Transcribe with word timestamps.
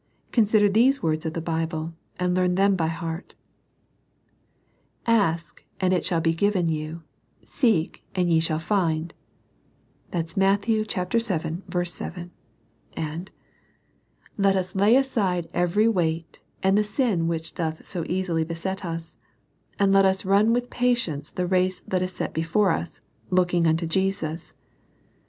Consider 0.31 0.67
these 0.67 1.03
words 1.03 1.27
of 1.27 1.33
the 1.33 1.41
Bible, 1.43 1.93
and 2.19 2.33
learn 2.33 2.55
them 2.55 2.75
by 2.75 2.87
heart. 2.87 3.35
62 5.05 5.05
SERMONS 5.05 5.05
FOR 5.05 5.11
CHILDREN. 5.11 5.29
"Ask, 5.35 5.65
and 5.79 5.93
it 5.93 6.05
shall 6.05 6.21
be 6.21 6.33
given 6.33 6.67
you: 6.69 7.03
seek, 7.45 8.03
and 8.15 8.27
ye 8.27 8.39
shall 8.39 8.57
find." 8.57 9.13
(Matt. 10.11 10.65
vii. 10.65 10.83
7.)" 10.87 11.61
Let 14.39 14.55
us 14.55 14.73
lay 14.73 14.95
aside 14.95 15.49
every 15.53 15.87
weight, 15.87 16.41
and 16.63 16.79
tlie 16.79 16.85
sin 16.85 17.27
which 17.27 17.53
doth 17.53 17.85
so 17.85 18.03
easily 18.09 18.43
beset 18.43 18.83
us: 18.83 19.17
and 19.77 19.91
let 19.91 20.05
us 20.05 20.25
run 20.25 20.51
with 20.51 20.71
patience 20.71 21.29
the 21.29 21.45
race 21.45 21.81
that 21.87 22.01
is 22.01 22.11
set 22.11 22.33
before 22.33 22.71
us, 22.71 23.01
looking 23.29 23.67
unto 23.67 23.85
Jesus." 23.85 24.55